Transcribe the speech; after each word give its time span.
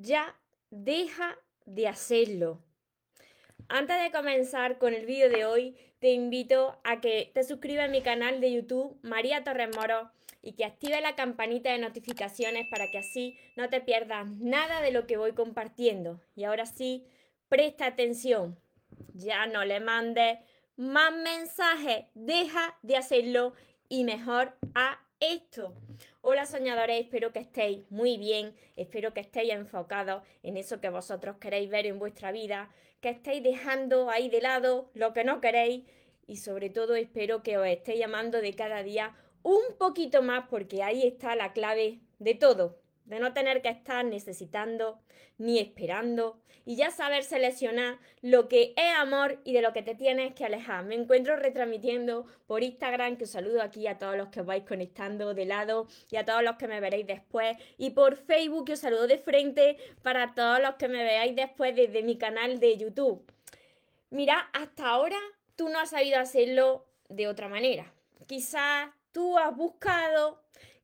ya 0.00 0.34
deja 0.70 1.36
de 1.66 1.88
hacerlo. 1.88 2.62
Antes 3.68 4.02
de 4.02 4.10
comenzar 4.10 4.78
con 4.78 4.94
el 4.94 5.06
vídeo 5.06 5.28
de 5.28 5.44
hoy, 5.44 5.76
te 6.00 6.12
invito 6.12 6.80
a 6.82 7.00
que 7.00 7.30
te 7.34 7.44
suscribas 7.44 7.88
a 7.88 7.92
mi 7.92 8.02
canal 8.02 8.40
de 8.40 8.52
YouTube, 8.52 8.98
María 9.02 9.44
Torres 9.44 9.76
Moro, 9.76 10.10
y 10.42 10.54
que 10.54 10.64
active 10.64 11.00
la 11.02 11.14
campanita 11.14 11.70
de 11.70 11.78
notificaciones 11.78 12.66
para 12.70 12.90
que 12.90 12.98
así 12.98 13.38
no 13.56 13.68
te 13.68 13.82
pierdas 13.82 14.26
nada 14.38 14.80
de 14.80 14.90
lo 14.90 15.06
que 15.06 15.18
voy 15.18 15.32
compartiendo. 15.32 16.20
Y 16.34 16.44
ahora 16.44 16.64
sí, 16.64 17.06
presta 17.48 17.86
atención. 17.86 18.58
Ya 19.12 19.46
no 19.46 19.64
le 19.64 19.80
mandes 19.80 20.38
más 20.76 21.12
mensajes, 21.12 22.06
deja 22.14 22.78
de 22.82 22.96
hacerlo 22.96 23.52
y 23.90 24.04
mejor 24.04 24.56
a 24.74 24.98
esto. 25.20 25.74
Hola 26.22 26.46
soñadores, 26.46 27.02
espero 27.04 27.30
que 27.30 27.40
estéis 27.40 27.80
muy 27.90 28.16
bien, 28.16 28.54
espero 28.76 29.12
que 29.12 29.20
estéis 29.20 29.52
enfocados 29.52 30.22
en 30.42 30.56
eso 30.56 30.80
que 30.80 30.88
vosotros 30.88 31.36
queréis 31.36 31.68
ver 31.68 31.86
en 31.86 31.98
vuestra 31.98 32.32
vida, 32.32 32.70
que 33.02 33.10
estéis 33.10 33.42
dejando 33.42 34.08
ahí 34.08 34.30
de 34.30 34.40
lado 34.40 34.90
lo 34.94 35.12
que 35.12 35.24
no 35.24 35.42
queréis 35.42 35.84
y 36.26 36.36
sobre 36.36 36.70
todo 36.70 36.94
espero 36.94 37.42
que 37.42 37.58
os 37.58 37.66
estéis 37.66 38.00
llamando 38.00 38.40
de 38.40 38.54
cada 38.54 38.82
día 38.82 39.14
un 39.42 39.76
poquito 39.78 40.22
más 40.22 40.46
porque 40.48 40.82
ahí 40.82 41.06
está 41.06 41.36
la 41.36 41.52
clave 41.52 42.00
de 42.18 42.34
todo 42.34 42.78
de 43.10 43.20
no 43.20 43.32
tener 43.32 43.60
que 43.60 43.68
estar 43.68 44.04
necesitando 44.04 45.00
ni 45.36 45.58
esperando 45.58 46.40
y 46.64 46.76
ya 46.76 46.90
saber 46.90 47.24
seleccionar 47.24 47.98
lo 48.22 48.48
que 48.48 48.74
es 48.76 48.94
amor 48.96 49.40
y 49.44 49.52
de 49.52 49.62
lo 49.62 49.72
que 49.72 49.82
te 49.82 49.94
tienes 49.94 50.34
que 50.34 50.44
alejar. 50.44 50.84
Me 50.84 50.94
encuentro 50.94 51.34
retransmitiendo 51.36 52.26
por 52.46 52.62
Instagram, 52.62 53.16
que 53.16 53.24
os 53.24 53.30
saludo 53.30 53.62
aquí 53.62 53.86
a 53.86 53.98
todos 53.98 54.16
los 54.16 54.28
que 54.28 54.40
os 54.40 54.46
vais 54.46 54.64
conectando 54.64 55.34
de 55.34 55.46
lado 55.46 55.88
y 56.10 56.16
a 56.16 56.24
todos 56.24 56.42
los 56.42 56.56
que 56.56 56.68
me 56.68 56.78
veréis 56.78 57.06
después. 57.06 57.56
Y 57.78 57.90
por 57.90 58.16
Facebook, 58.16 58.66
que 58.66 58.74
os 58.74 58.78
saludo 58.78 59.06
de 59.06 59.18
frente 59.18 59.78
para 60.02 60.34
todos 60.34 60.60
los 60.60 60.76
que 60.76 60.88
me 60.88 61.02
veáis 61.02 61.34
después 61.34 61.74
desde 61.74 62.02
mi 62.02 62.16
canal 62.16 62.60
de 62.60 62.76
YouTube. 62.76 63.24
Mira, 64.10 64.50
hasta 64.52 64.88
ahora 64.88 65.18
tú 65.56 65.68
no 65.70 65.80
has 65.80 65.90
sabido 65.90 66.18
hacerlo 66.18 66.86
de 67.08 67.26
otra 67.26 67.48
manera. 67.48 67.92
Quizás 68.26 68.90
tú 69.12 69.38
has 69.38 69.56
buscado 69.56 70.40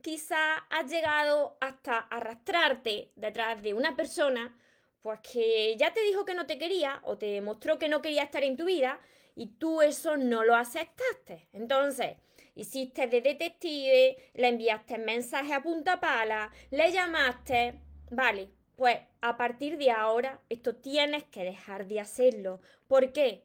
quizá 0.06 0.58
has 0.70 0.88
llegado 0.88 1.56
hasta 1.60 1.98
arrastrarte 1.98 3.10
detrás 3.16 3.60
de 3.60 3.74
una 3.74 3.96
persona, 3.96 4.56
pues 5.02 5.18
que 5.18 5.74
ya 5.76 5.92
te 5.92 6.00
dijo 6.02 6.24
que 6.24 6.34
no 6.34 6.46
te 6.46 6.58
quería 6.58 7.00
o 7.02 7.18
te 7.18 7.40
mostró 7.40 7.76
que 7.76 7.88
no 7.88 8.02
quería 8.02 8.22
estar 8.22 8.44
en 8.44 8.56
tu 8.56 8.66
vida 8.66 9.00
y 9.34 9.48
tú 9.58 9.82
eso 9.82 10.16
no 10.16 10.44
lo 10.44 10.54
aceptaste. 10.54 11.48
Entonces, 11.52 12.18
hiciste 12.54 13.08
de 13.08 13.20
detective, 13.20 14.16
le 14.34 14.46
enviaste 14.46 14.96
mensaje 14.98 15.52
a 15.52 15.60
punta 15.60 15.98
pala, 15.98 16.52
le 16.70 16.92
llamaste, 16.92 17.74
vale, 18.12 18.48
pues 18.76 19.00
a 19.22 19.36
partir 19.36 19.76
de 19.76 19.90
ahora 19.90 20.40
esto 20.48 20.76
tienes 20.76 21.24
que 21.24 21.42
dejar 21.42 21.88
de 21.88 21.98
hacerlo. 21.98 22.60
¿Por 22.86 23.12
qué? 23.12 23.42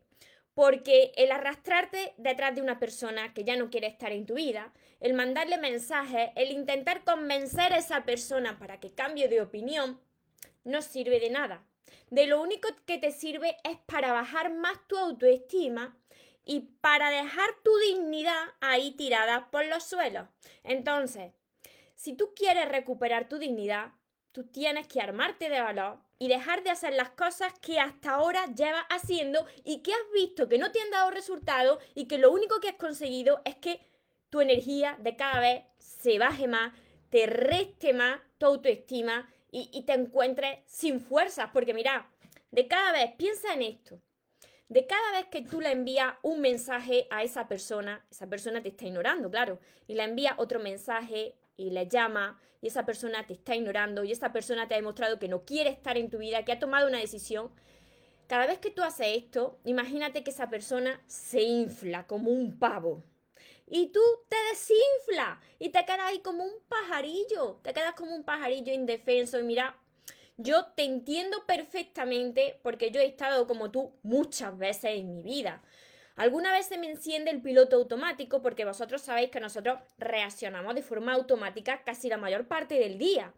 Porque 0.54 1.12
el 1.16 1.32
arrastrarte 1.32 2.14
detrás 2.18 2.54
de 2.54 2.62
una 2.62 2.78
persona 2.78 3.34
que 3.34 3.46
ya 3.46 3.56
no 3.56 3.72
quiere 3.72 3.88
estar 3.88 4.12
en 4.12 4.28
tu 4.28 4.36
vida, 4.36 4.72
el 5.02 5.14
mandarle 5.14 5.58
mensajes, 5.58 6.30
el 6.36 6.52
intentar 6.52 7.04
convencer 7.04 7.74
a 7.74 7.78
esa 7.78 8.06
persona 8.06 8.58
para 8.58 8.80
que 8.80 8.94
cambie 8.94 9.28
de 9.28 9.42
opinión, 9.42 10.00
no 10.64 10.82
sirve 10.82 11.20
de 11.20 11.32
nada. 11.32 11.66
De 12.12 12.28
lo 12.28 12.42
único 12.42 12.70
que 12.86 13.00
te 13.00 13.12
sirve 13.12 13.58
es 13.64 13.78
para 13.88 14.14
bajar 14.14 14.54
más 14.54 14.78
tu 14.88 14.98
autoestima 14.98 15.98
y 16.46 16.62
para 16.82 17.10
dejar 17.10 17.50
tu 17.64 17.76
dignidad 17.78 18.44
ahí 18.62 18.92
tirada 18.92 19.50
por 19.50 19.66
los 19.66 19.84
suelos. 19.84 20.28
Entonces, 20.64 21.34
si 21.96 22.14
tú 22.14 22.34
quieres 22.36 22.70
recuperar 22.70 23.28
tu 23.28 23.38
dignidad, 23.38 23.94
tú 24.32 24.46
tienes 24.46 24.88
que 24.88 25.02
armarte 25.02 25.50
de 25.50 25.62
valor 25.62 26.00
y 26.20 26.28
dejar 26.28 26.64
de 26.64 26.70
hacer 26.70 26.94
las 26.94 27.10
cosas 27.10 27.54
que 27.60 27.80
hasta 27.80 28.12
ahora 28.12 28.46
llevas 28.54 28.86
haciendo 28.90 29.46
y 29.64 29.82
que 29.82 29.94
has 29.94 30.12
visto 30.14 30.48
que 30.48 30.60
no 30.60 30.72
te 30.72 30.80
han 30.80 30.92
dado 30.92 31.10
resultados 31.10 31.84
y 31.96 32.08
que 32.08 32.20
lo 32.20 32.32
único 32.32 32.60
que 32.60 32.70
has 32.70 32.76
conseguido 32.76 33.42
es 33.46 33.56
que 33.56 33.82
tu 34.32 34.42
energía 34.42 34.98
de 35.00 35.16
cada 35.16 35.40
vez 35.40 35.64
se 35.78 36.18
baje 36.18 36.48
más, 36.48 36.74
te 37.12 37.28
reste 37.28 37.94
más 37.94 38.20
tu 38.40 38.48
autoestima 38.48 39.30
y, 39.52 39.84
te 39.84 39.94
encuentres 39.94 40.60
sin 40.66 41.02
fuerzas. 41.02 41.50
Porque 41.54 41.74
mira, 41.74 42.10
de 42.50 42.68
cada 42.68 42.94
vez, 42.94 43.12
piensa 43.18 43.54
en 43.54 43.62
esto. 43.62 44.02
De 44.70 44.88
cada 44.88 45.12
vez 45.12 45.26
que 45.26 45.42
tú 45.42 45.60
le 45.60 45.72
envías 45.72 46.14
un 46.22 46.40
mensaje 46.40 47.06
a 47.10 47.24
esa 47.24 47.50
persona, 47.50 48.06
esa 48.10 48.28
persona 48.28 48.64
te 48.64 48.70
está 48.70 48.86
ignorando, 48.86 49.30
claro, 49.30 49.60
y 49.86 49.96
le 49.96 50.04
envías 50.04 50.36
otro 50.38 50.62
mensaje 50.62 51.36
y 51.58 51.72
le 51.72 51.90
llama 51.90 52.40
y 52.62 52.68
esa 52.68 52.86
persona 52.86 53.28
te 53.28 53.34
está 53.34 53.54
ignorando 53.54 54.06
y 54.06 54.14
esa 54.14 54.32
persona 54.32 54.70
te 54.70 54.76
ha 54.76 54.78
demostrado 54.78 55.20
que 55.20 55.28
no 55.28 55.44
quiere 55.44 55.72
estar 55.72 55.98
en 55.98 56.10
tu 56.10 56.20
vida, 56.20 56.46
que 56.46 56.54
ha 56.54 56.60
tomado 56.60 56.88
una 56.88 57.00
decisión, 57.00 57.52
cada 58.28 58.48
vez 58.48 58.60
que 58.60 58.72
tú 58.72 58.82
haces 58.82 59.08
esto, 59.18 59.60
imagínate 59.66 60.24
que 60.24 60.32
esa 60.32 60.50
persona 60.50 61.02
se 61.06 61.42
infla 61.42 62.08
como 62.08 62.32
un 62.32 62.58
pavo 62.58 63.04
y 63.74 63.88
tú 63.88 64.02
te 64.28 64.36
desinflas 64.50 65.40
y 65.58 65.70
te 65.70 65.86
quedas 65.86 66.02
ahí 66.02 66.20
como 66.20 66.44
un 66.44 66.60
pajarillo, 66.68 67.62
te 67.64 67.74
quedas 67.74 67.94
como 67.96 68.14
un 68.14 68.26
pajarillo 68.26 68.74
indefenso 68.74 69.40
y 69.40 69.44
mira, 69.44 69.78
yo 70.36 70.66
te 70.76 70.84
entiendo 70.84 71.46
perfectamente 71.46 72.60
porque 72.64 72.92
yo 72.92 73.00
he 73.00 73.06
estado 73.06 73.48
como 73.48 73.72
tú 73.72 73.94
muchas 74.04 74.58
veces 74.58 74.92
en 74.96 75.08
mi 75.08 75.24
vida. 75.24 75.64
Alguna 76.18 76.52
vez 76.52 76.66
se 76.66 76.78
me 76.78 76.92
enciende 76.92 77.32
el 77.32 77.42
piloto 77.42 77.78
automático 77.78 78.42
porque 78.42 78.66
vosotros 78.66 79.04
sabéis 79.04 79.32
que 79.32 79.40
nosotros 79.40 79.80
reaccionamos 79.98 80.76
de 80.76 80.82
forma 80.82 81.14
automática 81.14 81.82
casi 81.86 82.10
la 82.10 82.18
mayor 82.18 82.50
parte 82.50 82.76
del 82.76 82.98
día. 82.98 83.34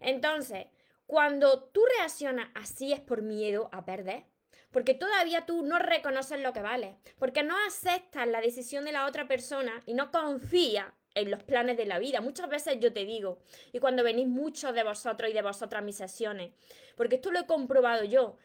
Entonces, 0.00 0.66
cuando 1.06 1.64
tú 1.64 1.80
reaccionas 1.96 2.50
así 2.54 2.92
es 2.92 3.00
por 3.00 3.22
miedo 3.22 3.70
a 3.72 3.86
perder, 3.86 4.24
porque 4.70 4.94
todavía 4.94 5.46
tú 5.46 5.62
no 5.62 5.78
reconoces 5.78 6.40
lo 6.40 6.52
que 6.52 6.60
vale, 6.60 6.96
porque 7.18 7.42
no 7.42 7.54
aceptas 7.66 8.28
la 8.28 8.40
decisión 8.40 8.84
de 8.84 8.92
la 8.92 9.06
otra 9.06 9.26
persona 9.26 9.82
y 9.86 9.94
no 9.94 10.10
confías 10.10 10.86
en 11.14 11.30
los 11.30 11.42
planes 11.42 11.76
de 11.76 11.86
la 11.86 11.98
vida. 11.98 12.20
Muchas 12.20 12.48
veces 12.48 12.78
yo 12.80 12.92
te 12.92 13.04
digo, 13.04 13.38
y 13.72 13.80
cuando 13.80 14.04
venís 14.04 14.28
muchos 14.28 14.74
de 14.74 14.84
vosotros 14.84 15.30
y 15.30 15.34
de 15.34 15.42
vosotras 15.42 15.82
a 15.82 15.84
mis 15.84 15.96
sesiones, 15.96 16.52
porque 16.96 17.16
esto 17.16 17.30
lo 17.30 17.40
he 17.40 17.46
comprobado 17.46 18.04
yo, 18.04 18.36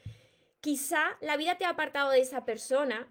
quizá 0.61 1.17
la 1.21 1.37
vida 1.37 1.57
te 1.57 1.65
ha 1.65 1.69
apartado 1.69 2.11
de 2.11 2.21
esa 2.21 2.45
persona 2.45 3.07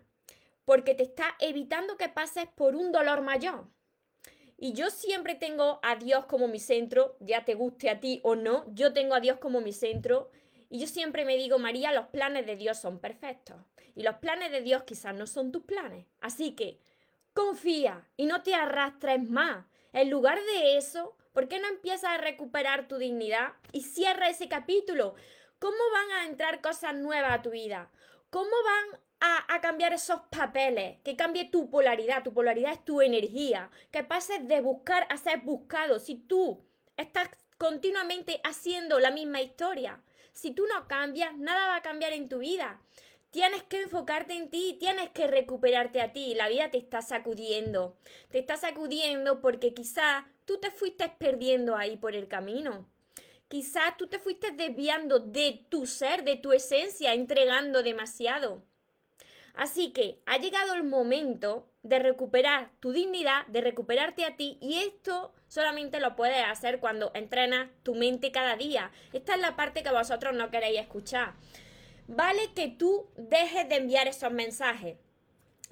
porque 0.65 0.95
te 0.95 1.03
está 1.03 1.37
evitando 1.41 1.97
que 1.97 2.09
pases 2.09 2.47
por 2.55 2.75
un 2.75 2.93
dolor 2.93 3.21
mayor. 3.21 3.67
Y 4.57 4.75
yo 4.75 4.91
siempre 4.91 5.35
tengo 5.35 5.81
a 5.83 5.97
Dios 5.97 6.27
como 6.27 6.47
mi 6.47 6.61
centro, 6.61 7.17
ya 7.19 7.45
te 7.45 7.55
guste 7.55 7.91
a 7.91 7.99
ti 7.99 8.21
o 8.23 8.37
no, 8.37 8.65
yo 8.73 8.93
tengo 8.93 9.15
a 9.15 9.21
Dios 9.21 9.39
como 9.39 9.61
mi 9.61 9.73
centro 9.73 10.31
y 10.73 10.79
yo 10.79 10.87
siempre 10.87 11.27
me 11.27 11.37
digo, 11.37 11.59
María, 11.59 11.93
los 11.93 12.07
planes 12.07 12.47
de 12.47 12.57
Dios 12.57 12.79
son 12.79 12.99
perfectos. 12.99 13.57
Y 13.95 14.05
los 14.05 14.15
planes 14.17 14.51
de 14.51 14.63
Dios 14.63 14.85
quizás 14.85 15.15
no 15.15 15.27
son 15.27 15.53
tus 15.53 15.65
planes. 15.65 16.07
Así 16.23 16.53
que 16.53 16.81
confía 17.35 18.09
y 18.17 18.25
no 18.25 18.43
te 18.43 18.55
arrastres 18.55 19.23
más. 19.29 19.67
En 19.93 20.09
lugar 20.09 20.41
de 20.41 20.79
eso, 20.79 21.15
¿por 21.35 21.47
qué 21.47 21.61
no 21.61 21.69
empiezas 21.69 22.13
a 22.13 22.17
recuperar 22.17 22.89
tu 22.89 22.97
dignidad 22.97 23.53
y 23.73 23.83
cierra 23.83 24.31
ese 24.31 24.49
capítulo? 24.49 25.15
¿Cómo 25.59 25.77
van 25.93 26.11
a 26.13 26.25
entrar 26.25 26.63
cosas 26.63 26.95
nuevas 26.95 27.35
a 27.35 27.43
tu 27.43 27.51
vida? 27.51 27.91
¿Cómo 28.31 28.49
van 28.65 29.01
a, 29.21 29.55
a, 29.55 29.61
cambiar 29.61 29.93
esos 29.93 30.23
papeles? 30.31 31.01
Que 31.05 31.17
cambie 31.17 31.51
tu 31.51 31.69
polaridad. 31.69 32.23
Tu 32.23 32.33
polaridad 32.33 32.73
es 32.73 32.83
tu 32.83 33.03
energía. 33.03 33.71
Que 33.91 34.05
pases 34.05 34.49
de 34.49 34.63
buscar 34.63 35.07
a 35.11 35.19
ser 35.19 35.41
buscado. 35.41 35.99
Si 35.99 36.15
tú 36.15 36.65
estás 36.97 37.29
continuamente 37.59 38.41
haciendo 38.43 38.99
la 39.01 39.11
misma 39.11 39.43
historia, 39.43 40.03
si 40.33 40.53
tú 40.53 40.67
no 40.67 40.89
cambias, 40.89 41.37
nada 41.37 41.69
va 41.69 41.77
a 41.77 41.83
cambiar 41.83 42.13
en 42.13 42.29
tu 42.29 42.39
vida. 42.39 42.81
Tienes 43.31 43.63
que 43.63 43.81
enfocarte 43.81 44.35
en 44.35 44.51
ti, 44.51 44.77
tienes 44.79 45.09
que 45.11 45.27
recuperarte 45.27 46.01
a 46.01 46.13
ti. 46.13 46.35
La 46.35 46.49
vida 46.49 46.71
te 46.71 46.79
está 46.79 47.01
sacudiendo. 47.01 47.97
Te 48.31 48.39
está 48.39 48.57
sacudiendo 48.57 49.41
porque 49.41 49.73
quizás 49.73 50.25
tú 50.45 50.59
te 50.59 50.71
fuiste 50.71 51.09
perdiendo 51.19 51.77
ahí 51.77 51.97
por 51.97 52.15
el 52.15 52.29
camino. 52.29 52.87
Quizás 53.49 53.97
tú 53.97 54.07
te 54.07 54.19
fuiste 54.19 54.51
desviando 54.51 55.19
de 55.19 55.65
tu 55.69 55.87
ser, 55.87 56.25
de 56.25 56.37
tu 56.37 56.53
esencia, 56.53 57.15
entregando 57.15 57.83
demasiado. 57.83 58.63
Así 59.55 59.93
que 59.93 60.21
ha 60.27 60.39
llegado 60.39 60.75
el 60.75 60.85
momento 60.85 61.69
de 61.83 61.99
recuperar 61.99 62.71
tu 62.81 62.93
dignidad, 62.93 63.47
de 63.49 63.61
recuperarte 63.61 64.25
a 64.25 64.37
ti 64.37 64.57
y 64.61 64.79
esto 64.79 65.33
solamente 65.49 66.01
lo 66.01 66.17
puedes 66.17 66.45
hacer 66.45 66.81
cuando 66.81 67.11
entrenas 67.15 67.69
tu 67.83 67.95
mente 67.95 68.33
cada 68.33 68.57
día. 68.57 68.91
Esta 69.13 69.35
es 69.35 69.41
la 69.41 69.57
parte 69.57 69.83
que 69.83 69.91
vosotros 69.91 70.35
no 70.35 70.51
queréis 70.51 70.81
escuchar. 70.81 71.35
Vale 72.07 72.53
que 72.55 72.69
tú 72.69 73.11
dejes 73.17 73.69
de 73.69 73.77
enviar 73.77 74.09
esos 74.09 74.33
mensajes, 74.33 74.97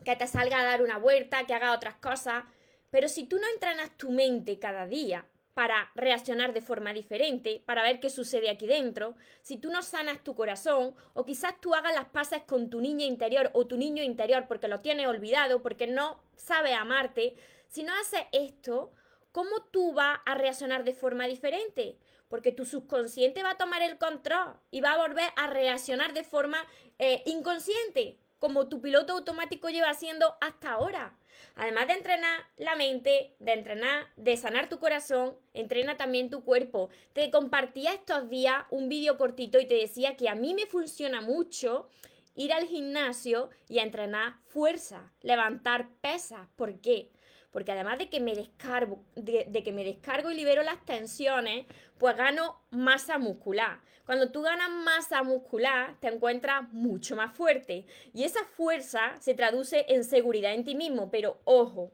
que 0.05 0.17
te 0.17 0.26
salga 0.26 0.61
a 0.61 0.65
dar 0.65 0.83
una 0.83 0.99
vuelta, 0.99 1.47
que 1.47 1.55
haga 1.55 1.73
otras 1.73 1.97
cosas, 1.97 2.44
pero 2.91 3.09
si 3.09 3.25
tú 3.25 3.38
no 3.38 3.49
entrenas 3.55 3.97
tu 3.97 4.11
mente 4.11 4.59
cada 4.59 4.87
día, 4.87 5.26
para 5.55 5.91
reaccionar 5.94 6.52
de 6.52 6.61
forma 6.61 6.93
diferente, 6.93 7.62
para 7.67 7.82
ver 7.82 8.00
qué 8.00 8.11
sucede 8.11 8.50
aquí 8.50 8.67
dentro, 8.67 9.17
si 9.43 9.56
tú 9.56 9.70
no 9.70 9.82
sanas 9.82 10.23
tu 10.23 10.35
corazón, 10.35 10.94
o 11.12 11.25
quizás 11.25 11.61
tú 11.61 11.75
hagas 11.75 11.94
las 11.94 12.06
paces 12.06 12.43
con 12.43 12.70
tu 12.70 12.81
niña 12.81 13.05
interior 13.05 13.50
o 13.52 13.67
tu 13.67 13.76
niño 13.76 14.02
interior 14.02 14.47
porque 14.49 14.69
lo 14.69 14.81
tienes 14.81 15.06
olvidado, 15.06 15.62
porque 15.62 15.87
no 15.87 16.23
sabe 16.37 16.75
amarte, 16.75 17.35
si 17.69 17.82
no 17.82 17.93
haces 18.00 18.23
esto, 18.32 18.93
¿cómo 19.32 19.62
tú 19.70 19.93
vas 19.93 20.20
a 20.25 20.35
reaccionar 20.35 20.85
de 20.85 20.94
forma 20.94 21.26
diferente? 21.26 21.99
porque 22.31 22.52
tu 22.52 22.64
subconsciente 22.64 23.43
va 23.43 23.50
a 23.50 23.56
tomar 23.56 23.82
el 23.82 23.99
control 23.99 24.55
y 24.70 24.81
va 24.81 24.93
a 24.93 24.99
volver 25.08 25.29
a 25.35 25.49
reaccionar 25.49 26.14
de 26.14 26.23
forma 26.23 26.64
eh, 26.99 27.23
inconsciente, 27.26 28.19
como 28.40 28.69
tu 28.69 28.81
piloto 28.81 29.12
automático 29.12 29.69
lleva 29.69 29.90
haciendo 29.90 30.34
hasta 30.40 30.72
ahora. 30.72 31.14
Además 31.54 31.87
de 31.87 31.94
entrenar 31.94 32.40
la 32.56 32.75
mente, 32.75 33.34
de 33.38 33.52
entrenar, 33.52 34.08
de 34.16 34.37
sanar 34.37 34.69
tu 34.69 34.78
corazón, 34.78 35.37
entrena 35.54 35.96
también 35.96 36.31
tu 36.31 36.42
cuerpo. 36.42 36.88
Te 37.12 37.31
compartía 37.31 37.92
estos 37.92 38.28
días 38.28 38.64
un 38.70 38.88
vídeo 38.88 39.16
cortito 39.16 39.60
y 39.60 39.66
te 39.66 39.75
decía 39.75 40.16
que 40.16 40.28
a 40.28 40.34
mí 40.34 40.54
me 40.54 40.66
funciona 40.66 41.20
mucho 41.20 41.88
ir 42.34 42.52
al 42.52 42.66
gimnasio 42.66 43.50
y 43.69 43.78
a 43.78 43.82
entrenar 43.82 44.34
fuerza, 44.46 45.12
levantar 45.20 45.90
pesas. 46.00 46.48
¿Por 46.56 46.81
qué? 46.81 47.10
Porque 47.50 47.73
además 47.73 47.99
de 47.99 48.08
que 48.08 48.20
me 48.20 48.35
descargo, 48.35 49.02
de, 49.17 49.62
que 49.62 49.73
me 49.73 49.85
descargo 49.85 50.31
y 50.31 50.35
libero 50.35 50.62
las 50.62 50.85
tensiones, 50.85 51.67
pues 51.99 52.17
gano 52.17 52.61
masa 52.70 53.19
muscular. 53.19 53.81
Cuando 54.06 54.31
tú 54.31 54.43
ganas 54.43 54.70
masa 54.70 55.23
muscular, 55.23 55.97
te 56.00 56.08
encuentras 56.08 56.73
mucho 56.73 57.17
más 57.17 57.37
fuerte. 57.37 57.87
Y 58.12 58.25
esa 58.25 58.44
fuerza 58.44 59.17
se 59.20 59.35
traduce 59.35 59.87
en 59.88 60.05
seguridad 60.05 60.55
en 60.55 60.64
ti 60.64 60.75
mismo. 60.75 61.11
Pero 61.11 61.41
ojo, 61.44 61.93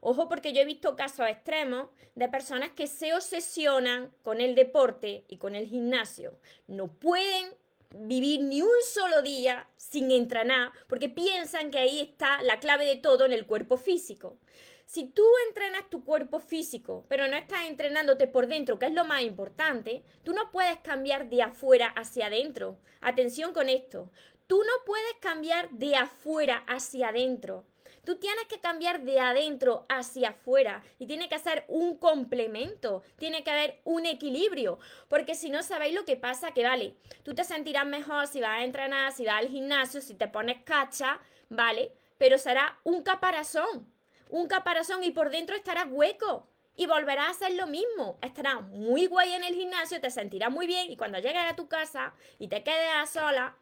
ojo 0.00 0.28
porque 0.28 0.52
yo 0.52 0.60
he 0.60 0.66
visto 0.66 0.96
casos 0.96 1.26
extremos 1.28 1.88
de 2.14 2.28
personas 2.28 2.70
que 2.70 2.86
se 2.86 3.14
obsesionan 3.14 4.12
con 4.22 4.40
el 4.40 4.54
deporte 4.54 5.24
y 5.28 5.38
con 5.38 5.54
el 5.54 5.66
gimnasio. 5.66 6.38
No 6.66 6.88
pueden 6.88 7.54
vivir 7.90 8.42
ni 8.42 8.62
un 8.62 8.82
solo 8.84 9.22
día 9.22 9.68
sin 9.76 10.10
entrenar 10.10 10.72
porque 10.88 11.08
piensan 11.08 11.70
que 11.70 11.78
ahí 11.78 12.00
está 12.00 12.42
la 12.42 12.58
clave 12.60 12.84
de 12.84 12.96
todo 12.96 13.24
en 13.24 13.32
el 13.32 13.46
cuerpo 13.46 13.76
físico. 13.76 14.38
Si 14.86 15.04
tú 15.04 15.24
entrenas 15.48 15.90
tu 15.90 16.04
cuerpo 16.04 16.38
físico, 16.38 17.04
pero 17.08 17.26
no 17.26 17.36
estás 17.36 17.64
entrenándote 17.66 18.28
por 18.28 18.46
dentro, 18.46 18.78
que 18.78 18.86
es 18.86 18.92
lo 18.92 19.04
más 19.04 19.22
importante, 19.22 20.04
tú 20.22 20.32
no 20.32 20.52
puedes 20.52 20.78
cambiar 20.78 21.28
de 21.28 21.42
afuera 21.42 21.88
hacia 21.88 22.26
adentro. 22.26 22.78
Atención 23.00 23.52
con 23.52 23.68
esto. 23.68 24.12
Tú 24.46 24.58
no 24.58 24.84
puedes 24.86 25.14
cambiar 25.20 25.70
de 25.70 25.96
afuera 25.96 26.62
hacia 26.68 27.08
adentro. 27.08 27.64
Tú 28.04 28.18
tienes 28.18 28.46
que 28.46 28.60
cambiar 28.60 29.02
de 29.02 29.18
adentro 29.18 29.86
hacia 29.88 30.28
afuera 30.28 30.84
y 31.00 31.08
tiene 31.08 31.28
que 31.28 31.40
ser 31.40 31.64
un 31.66 31.98
complemento, 31.98 33.02
tiene 33.16 33.42
que 33.42 33.50
haber 33.50 33.80
un 33.82 34.06
equilibrio, 34.06 34.78
porque 35.08 35.34
si 35.34 35.50
no 35.50 35.64
sabéis 35.64 35.96
lo 35.96 36.04
que 36.04 36.16
pasa, 36.16 36.52
que 36.52 36.62
vale, 36.62 36.94
tú 37.24 37.34
te 37.34 37.42
sentirás 37.42 37.86
mejor 37.86 38.28
si 38.28 38.40
vas 38.40 38.60
a 38.60 38.64
entrenar, 38.64 39.12
si 39.12 39.24
vas 39.24 39.40
al 39.40 39.48
gimnasio, 39.48 40.00
si 40.00 40.14
te 40.14 40.28
pones 40.28 40.62
cacha, 40.62 41.18
vale, 41.48 41.90
pero 42.16 42.38
será 42.38 42.78
un 42.84 43.02
caparazón, 43.02 43.92
un 44.28 44.48
caparazón 44.48 45.04
y 45.04 45.10
por 45.10 45.30
dentro 45.30 45.56
estará 45.56 45.84
hueco. 45.84 46.48
Y 46.78 46.86
volverás 46.86 47.28
a 47.28 47.30
hacer 47.30 47.52
lo 47.54 47.66
mismo. 47.66 48.18
Estarás 48.20 48.62
muy 48.62 49.06
guay 49.06 49.32
en 49.32 49.44
el 49.44 49.54
gimnasio, 49.54 50.00
te 50.00 50.10
sentirás 50.10 50.50
muy 50.50 50.66
bien 50.66 50.90
y 50.90 50.96
cuando 50.96 51.18
llegues 51.18 51.44
a 51.44 51.56
tu 51.56 51.68
casa 51.68 52.12
y 52.38 52.48
te 52.48 52.62
quedes 52.62 52.90
a 52.94 53.06
sola, 53.06 53.56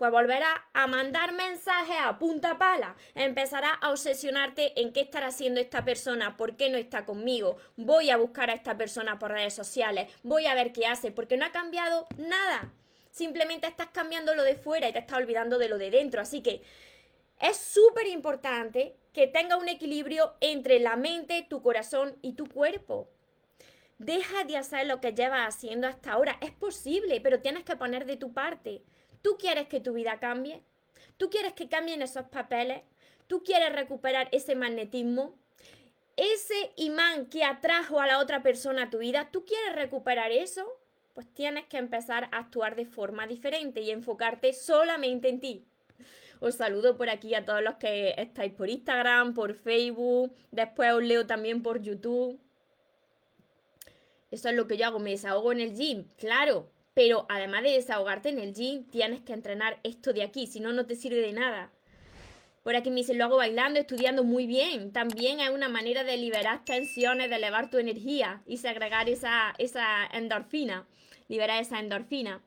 pues 0.00 0.10
volverás 0.10 0.58
a 0.72 0.86
mandar 0.86 1.32
mensajes 1.32 1.96
a 2.00 2.18
punta 2.18 2.56
pala. 2.56 2.96
Empezarás 3.14 3.74
a 3.82 3.90
obsesionarte 3.90 4.80
en 4.80 4.92
qué 4.92 5.02
estará 5.02 5.26
haciendo 5.26 5.60
esta 5.60 5.84
persona, 5.84 6.38
por 6.38 6.56
qué 6.56 6.70
no 6.70 6.78
está 6.78 7.04
conmigo. 7.04 7.58
Voy 7.76 8.08
a 8.08 8.16
buscar 8.16 8.48
a 8.48 8.54
esta 8.54 8.78
persona 8.78 9.18
por 9.18 9.30
redes 9.30 9.54
sociales, 9.54 10.10
voy 10.22 10.46
a 10.46 10.54
ver 10.54 10.72
qué 10.72 10.86
hace, 10.86 11.12
porque 11.12 11.36
no 11.36 11.44
ha 11.44 11.52
cambiado 11.52 12.06
nada. 12.16 12.72
Simplemente 13.10 13.66
estás 13.66 13.88
cambiando 13.92 14.34
lo 14.34 14.42
de 14.42 14.56
fuera 14.56 14.88
y 14.88 14.92
te 14.92 15.00
estás 15.00 15.18
olvidando 15.18 15.58
de 15.58 15.68
lo 15.68 15.76
de 15.76 15.90
dentro. 15.90 16.22
Así 16.22 16.42
que 16.42 16.62
es 17.38 17.58
súper 17.58 18.06
importante 18.06 18.96
que 19.12 19.26
tenga 19.26 19.56
un 19.56 19.68
equilibrio 19.68 20.34
entre 20.40 20.78
la 20.80 20.96
mente, 20.96 21.46
tu 21.48 21.62
corazón 21.62 22.16
y 22.22 22.34
tu 22.34 22.46
cuerpo. 22.46 23.08
Deja 23.98 24.44
de 24.44 24.56
hacer 24.56 24.86
lo 24.86 25.00
que 25.00 25.12
llevas 25.12 25.46
haciendo 25.46 25.86
hasta 25.86 26.12
ahora. 26.12 26.38
Es 26.40 26.52
posible, 26.52 27.20
pero 27.20 27.40
tienes 27.40 27.64
que 27.64 27.76
poner 27.76 28.06
de 28.06 28.16
tu 28.16 28.32
parte. 28.32 28.82
¿Tú 29.22 29.36
quieres 29.38 29.68
que 29.68 29.80
tu 29.80 29.92
vida 29.92 30.18
cambie? 30.18 30.62
¿Tú 31.16 31.28
quieres 31.28 31.52
que 31.52 31.68
cambien 31.68 32.00
esos 32.00 32.26
papeles? 32.28 32.82
¿Tú 33.26 33.42
quieres 33.42 33.72
recuperar 33.72 34.28
ese 34.32 34.54
magnetismo? 34.54 35.38
Ese 36.16 36.72
imán 36.76 37.26
que 37.26 37.44
atrajo 37.44 38.00
a 38.00 38.06
la 38.06 38.18
otra 38.18 38.42
persona 38.42 38.84
a 38.84 38.90
tu 38.90 38.98
vida, 38.98 39.28
¿tú 39.30 39.44
quieres 39.44 39.74
recuperar 39.74 40.32
eso? 40.32 40.66
Pues 41.14 41.32
tienes 41.34 41.66
que 41.66 41.76
empezar 41.76 42.24
a 42.32 42.38
actuar 42.38 42.76
de 42.76 42.86
forma 42.86 43.26
diferente 43.26 43.80
y 43.82 43.90
enfocarte 43.90 44.52
solamente 44.52 45.28
en 45.28 45.40
ti. 45.40 45.66
Os 46.40 46.54
saludo 46.54 46.96
por 46.96 47.10
aquí 47.10 47.34
a 47.34 47.44
todos 47.44 47.62
los 47.62 47.74
que 47.74 48.14
estáis 48.16 48.52
por 48.52 48.70
Instagram, 48.70 49.34
por 49.34 49.54
Facebook, 49.54 50.34
después 50.50 50.92
os 50.92 51.02
leo 51.02 51.26
también 51.26 51.62
por 51.62 51.82
YouTube. 51.82 52.40
Eso 54.30 54.48
es 54.48 54.54
lo 54.54 54.66
que 54.66 54.76
yo 54.76 54.86
hago, 54.86 54.98
me 54.98 55.10
desahogo 55.10 55.52
en 55.52 55.60
el 55.60 55.74
gym, 55.74 56.04
claro, 56.16 56.70
pero 56.94 57.26
además 57.28 57.62
de 57.62 57.72
desahogarte 57.72 58.30
en 58.30 58.38
el 58.38 58.54
gym, 58.54 58.84
tienes 58.84 59.20
que 59.20 59.34
entrenar 59.34 59.80
esto 59.82 60.12
de 60.12 60.22
aquí, 60.22 60.46
si 60.46 60.60
no, 60.60 60.72
no 60.72 60.86
te 60.86 60.96
sirve 60.96 61.20
de 61.20 61.32
nada. 61.32 61.70
Por 62.62 62.76
aquí 62.76 62.90
me 62.90 62.96
dicen, 62.96 63.18
lo 63.18 63.24
hago 63.24 63.36
bailando, 63.36 63.80
estudiando 63.80 64.22
muy 64.22 64.46
bien. 64.46 64.92
También 64.92 65.40
es 65.40 65.48
una 65.48 65.68
manera 65.68 66.04
de 66.04 66.18
liberar 66.18 66.62
tensiones, 66.64 67.30
de 67.30 67.36
elevar 67.36 67.70
tu 67.70 67.78
energía 67.78 68.42
y 68.46 68.58
segregar 68.58 69.08
esa, 69.08 69.54
esa 69.56 70.06
endorfina, 70.12 70.86
liberar 71.28 71.62
esa 71.62 71.80
endorfina. 71.80 72.42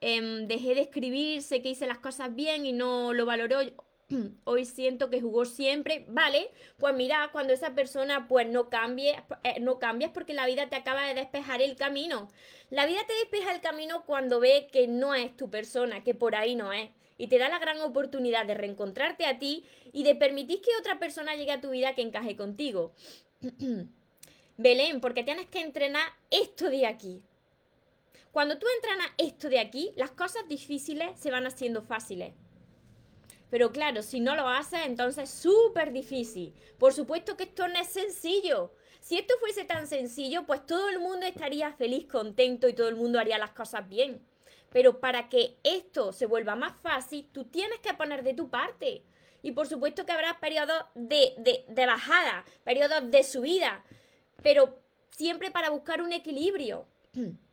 Em, 0.00 0.46
dejé 0.46 0.74
de 0.74 0.82
escribir, 0.82 1.42
sé 1.42 1.62
que 1.62 1.70
hice 1.70 1.86
las 1.86 1.98
cosas 1.98 2.34
bien 2.34 2.66
y 2.66 2.72
no 2.72 3.14
lo 3.14 3.24
valoró. 3.24 3.60
Hoy 4.44 4.64
siento 4.66 5.10
que 5.10 5.20
jugó 5.20 5.46
siempre, 5.46 6.04
vale, 6.08 6.50
pues 6.78 6.94
mira, 6.94 7.30
cuando 7.32 7.52
esa 7.52 7.74
persona 7.74 8.28
pues 8.28 8.46
no 8.46 8.68
cambie, 8.68 9.16
eh, 9.42 9.58
no 9.60 9.78
cambias 9.78 10.10
porque 10.12 10.34
la 10.34 10.46
vida 10.46 10.68
te 10.68 10.76
acaba 10.76 11.06
de 11.06 11.14
despejar 11.14 11.62
el 11.62 11.76
camino. 11.76 12.28
La 12.70 12.86
vida 12.86 13.00
te 13.06 13.14
despeja 13.14 13.54
el 13.54 13.60
camino 13.60 14.04
cuando 14.04 14.38
ve 14.38 14.68
que 14.70 14.86
no 14.86 15.14
es 15.14 15.36
tu 15.36 15.50
persona, 15.50 16.04
que 16.04 16.14
por 16.14 16.36
ahí 16.36 16.54
no 16.54 16.72
es. 16.72 16.90
Y 17.18 17.28
te 17.28 17.38
da 17.38 17.48
la 17.48 17.58
gran 17.58 17.80
oportunidad 17.80 18.44
de 18.44 18.54
reencontrarte 18.54 19.24
a 19.24 19.38
ti 19.38 19.64
y 19.92 20.04
de 20.04 20.14
permitir 20.14 20.60
que 20.60 20.76
otra 20.78 20.98
persona 20.98 21.34
llegue 21.34 21.52
a 21.52 21.60
tu 21.62 21.70
vida 21.70 21.94
que 21.94 22.02
encaje 22.02 22.36
contigo. 22.36 22.92
Belén, 24.58 25.00
porque 25.00 25.24
tienes 25.24 25.46
que 25.46 25.60
entrenar 25.60 26.06
esto 26.30 26.68
de 26.68 26.86
aquí. 26.86 27.22
Cuando 28.36 28.58
tú 28.58 28.66
entrenas 28.74 29.08
esto 29.16 29.48
de 29.48 29.58
aquí, 29.58 29.94
las 29.96 30.10
cosas 30.10 30.46
difíciles 30.46 31.18
se 31.18 31.30
van 31.30 31.46
haciendo 31.46 31.80
fáciles. 31.80 32.34
Pero 33.48 33.72
claro, 33.72 34.02
si 34.02 34.20
no 34.20 34.36
lo 34.36 34.46
haces, 34.46 34.80
entonces 34.84 35.24
es 35.24 35.30
súper 35.30 35.90
difícil. 35.90 36.52
Por 36.76 36.92
supuesto 36.92 37.38
que 37.38 37.44
esto 37.44 37.66
no 37.66 37.80
es 37.80 37.88
sencillo. 37.88 38.74
Si 39.00 39.16
esto 39.16 39.32
fuese 39.40 39.64
tan 39.64 39.86
sencillo, 39.86 40.44
pues 40.44 40.66
todo 40.66 40.90
el 40.90 40.98
mundo 40.98 41.24
estaría 41.24 41.72
feliz, 41.72 42.08
contento 42.08 42.68
y 42.68 42.74
todo 42.74 42.88
el 42.88 42.96
mundo 42.96 43.18
haría 43.18 43.38
las 43.38 43.52
cosas 43.52 43.88
bien. 43.88 44.20
Pero 44.70 45.00
para 45.00 45.30
que 45.30 45.56
esto 45.64 46.12
se 46.12 46.26
vuelva 46.26 46.56
más 46.56 46.78
fácil, 46.78 47.26
tú 47.32 47.44
tienes 47.44 47.80
que 47.80 47.94
poner 47.94 48.22
de 48.22 48.34
tu 48.34 48.50
parte. 48.50 49.02
Y 49.40 49.52
por 49.52 49.66
supuesto 49.66 50.04
que 50.04 50.12
habrá 50.12 50.38
periodos 50.40 50.84
de, 50.94 51.32
de, 51.38 51.64
de 51.66 51.86
bajada, 51.86 52.44
periodos 52.64 53.10
de 53.10 53.22
subida, 53.22 53.82
pero 54.42 54.78
siempre 55.08 55.50
para 55.50 55.70
buscar 55.70 56.02
un 56.02 56.12
equilibrio. 56.12 56.86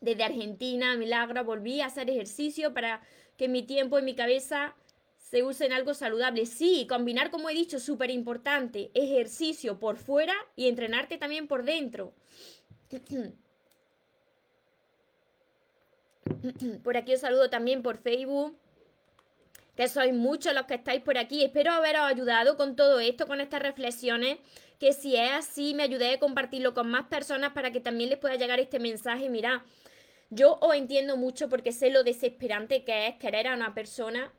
desde 0.00 0.24
Argentina, 0.24 0.96
Milagro, 0.96 1.44
volví 1.44 1.80
a 1.80 1.86
hacer 1.86 2.10
ejercicio 2.10 2.74
para 2.74 3.00
que 3.36 3.48
mi 3.48 3.62
tiempo 3.62 3.98
y 3.98 4.02
mi 4.02 4.14
cabeza 4.14 4.74
se 5.18 5.42
usen 5.42 5.72
algo 5.72 5.94
saludable. 5.94 6.46
Sí, 6.46 6.86
combinar, 6.88 7.30
como 7.30 7.50
he 7.50 7.54
dicho, 7.54 7.78
súper 7.78 8.10
importante, 8.10 8.90
ejercicio 8.94 9.78
por 9.78 9.96
fuera 9.96 10.34
y 10.56 10.68
entrenarte 10.68 11.18
también 11.18 11.46
por 11.46 11.64
dentro. 11.64 12.14
Por 16.84 16.96
aquí 16.96 17.14
os 17.14 17.20
saludo 17.20 17.50
también 17.50 17.82
por 17.82 17.96
Facebook, 17.96 18.56
que 19.74 19.88
sois 19.88 20.14
muchos 20.14 20.54
los 20.54 20.66
que 20.66 20.74
estáis 20.74 21.02
por 21.02 21.18
aquí. 21.18 21.42
Espero 21.42 21.72
haberos 21.72 22.02
ayudado 22.02 22.56
con 22.56 22.76
todo 22.76 23.00
esto, 23.00 23.26
con 23.26 23.40
estas 23.40 23.62
reflexiones, 23.62 24.38
que 24.78 24.92
si 24.92 25.16
es 25.16 25.30
así, 25.32 25.74
me 25.74 25.84
ayudé 25.84 26.14
a 26.14 26.18
compartirlo 26.18 26.74
con 26.74 26.90
más 26.90 27.06
personas 27.06 27.52
para 27.52 27.72
que 27.72 27.80
también 27.80 28.10
les 28.10 28.18
pueda 28.18 28.36
llegar 28.36 28.60
este 28.60 28.78
mensaje. 28.78 29.28
Mira, 29.28 29.64
yo 30.30 30.58
os 30.60 30.74
entiendo 30.74 31.16
mucho 31.16 31.48
porque 31.48 31.72
sé 31.72 31.90
lo 31.90 32.04
desesperante 32.04 32.84
que 32.84 33.08
es 33.08 33.16
querer 33.16 33.48
a 33.48 33.54
una 33.54 33.74
persona 33.74 34.32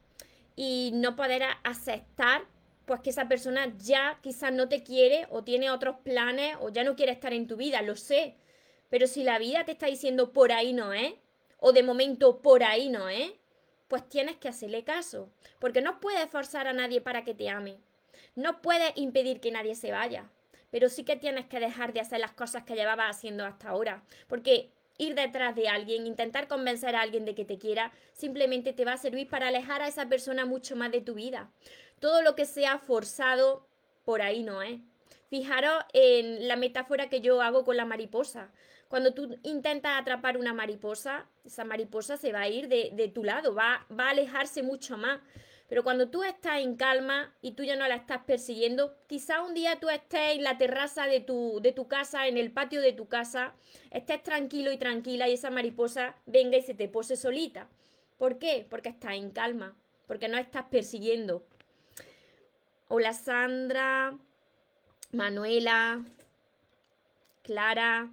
y 0.56 0.92
no 0.94 1.16
poder 1.16 1.44
aceptar 1.64 2.44
pues 2.86 3.02
que 3.02 3.12
esa 3.12 3.28
persona 3.28 3.72
ya 3.78 4.20
quizás 4.22 4.52
no 4.52 4.68
te 4.68 4.84
quiere 4.84 5.28
o 5.30 5.44
tiene 5.44 5.70
otros 5.70 5.98
planes 6.04 6.58
o 6.60 6.70
ya 6.70 6.84
no 6.84 6.96
quiere 6.96 7.12
estar 7.12 7.34
en 7.34 7.46
tu 7.46 7.56
vida, 7.56 7.84
lo 7.84 7.96
sé. 7.96 8.36
Pero 8.90 9.06
si 9.06 9.24
la 9.24 9.38
vida 9.38 9.64
te 9.64 9.74
está 9.74 9.86
diciendo 9.86 10.34
por 10.34 10.52
ahí 10.52 10.74
no 10.74 10.92
es, 10.92 11.14
o 11.60 11.72
de 11.72 11.84
momento 11.84 12.42
por 12.42 12.64
ahí 12.64 12.90
no 12.90 13.08
es, 13.08 13.32
pues 13.88 14.08
tienes 14.10 14.38
que 14.38 14.48
hacerle 14.48 14.84
caso, 14.84 15.30
porque 15.60 15.82
no 15.82 16.00
puedes 16.00 16.30
forzar 16.30 16.68
a 16.68 16.74
nadie 16.74 17.00
para 17.00 17.24
que 17.24 17.36
te 17.36 17.50
ame. 17.50 17.78
No 18.36 18.62
puedes 18.62 18.92
impedir 18.96 19.40
que 19.40 19.52
nadie 19.52 19.76
se 19.76 19.92
vaya, 19.92 20.32
pero 20.72 20.90
sí 20.90 21.04
que 21.04 21.16
tienes 21.16 21.46
que 21.46 21.60
dejar 21.60 21.94
de 21.94 22.00
hacer 22.00 22.20
las 22.20 22.32
cosas 22.32 22.64
que 22.64 22.76
llevabas 22.76 23.16
haciendo 23.16 23.46
hasta 23.46 23.70
ahora, 23.70 24.04
porque 24.28 24.72
ir 25.00 25.16
detrás 25.16 25.56
de 25.56 25.68
alguien, 25.68 26.06
intentar 26.06 26.48
convencer 26.48 26.96
a 26.96 27.02
alguien 27.02 27.26
de 27.26 27.34
que 27.34 27.46
te 27.46 27.58
quiera, 27.58 27.92
simplemente 28.14 28.74
te 28.74 28.86
va 28.86 28.94
a 28.94 28.98
servir 28.98 29.28
para 29.28 29.48
alejar 29.48 29.82
a 29.82 29.88
esa 29.88 30.08
persona 30.08 30.46
mucho 30.46 30.76
más 30.76 30.92
de 30.92 31.02
tu 31.02 31.16
vida. 31.16 31.50
Todo 32.00 32.22
lo 32.22 32.36
que 32.36 32.46
sea 32.46 32.78
forzado, 32.78 33.66
por 34.06 34.22
ahí 34.22 34.44
no 34.44 34.62
es. 34.62 34.80
Fijaros 35.30 35.84
en 35.94 36.48
la 36.48 36.56
metáfora 36.56 37.10
que 37.10 37.22
yo 37.22 37.42
hago 37.42 37.64
con 37.64 37.78
la 37.78 37.86
mariposa. 37.86 38.52
Cuando 38.90 39.14
tú 39.14 39.38
intentas 39.44 40.00
atrapar 40.00 40.38
una 40.38 40.54
mariposa, 40.54 41.28
esa 41.46 41.64
mariposa 41.64 42.18
se 42.18 42.34
va 42.34 42.42
a 42.42 42.50
ir 42.50 42.68
de, 42.68 43.12
tu 43.14 43.24
lado, 43.24 43.54
va, 43.54 43.86
va 43.98 44.08
a 44.08 44.12
alejarse 44.12 44.64
mucho 44.64 44.98
más. 44.98 45.20
Pero 45.70 45.84
cuando 45.84 46.10
tú 46.10 46.24
estás 46.24 46.62
en 46.62 46.76
calma 46.76 47.32
y 47.42 47.52
tú 47.52 47.64
ya 47.64 47.76
no 47.76 47.88
la 47.88 47.96
estás 47.96 48.24
persiguiendo, 48.24 48.98
quizá 49.06 49.44
un 49.44 49.54
día 49.54 49.80
tú 49.80 49.90
estés 49.90 50.36
en 50.36 50.44
la 50.44 50.58
terraza 50.58 51.06
de 51.06 51.20
tu, 51.20 51.60
de 51.62 51.72
tu 51.72 51.88
casa, 51.88 52.28
en 52.28 52.38
el 52.38 52.52
patio 52.52 52.82
de 52.82 52.92
tu 52.92 53.08
casa, 53.08 53.54
estés 53.92 54.24
tranquilo 54.24 54.72
y 54.72 54.78
tranquila 54.78 55.30
y 55.30 55.34
esa 55.34 55.52
mariposa 55.52 56.16
venga 56.26 56.58
y 56.58 56.64
se 56.64 56.74
te 56.74 56.88
pose 56.88 57.16
solita. 57.16 57.70
¿Por 58.18 58.40
qué? 58.40 58.66
Porque 58.68 58.90
estás 58.90 59.14
en 59.14 59.30
calma, 59.30 59.76
porque 60.08 60.28
no 60.28 60.40
estás 60.40 60.66
persiguiendo. 60.72 61.46
Hola 62.88 63.14
Sandra, 63.14 64.18
Manuela, 65.12 66.04
Clara, 67.44 68.12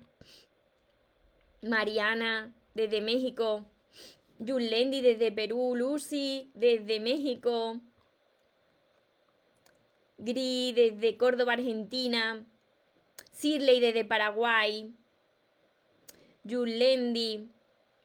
Mariana, 1.63 2.53
desde 2.75 3.01
México. 3.01 3.65
Yulendi 4.39 5.01
desde 5.01 5.33
Perú, 5.33 5.75
Lucy 5.75 6.51
desde 6.55 7.01
México, 7.01 7.81
Gri 10.19 10.73
desde 10.73 11.17
Córdoba, 11.17 11.55
Argentina, 11.55 12.45
Sirley 13.33 13.81
desde 13.81 14.05
Paraguay, 14.05 14.93
Yulendi. 16.45 17.49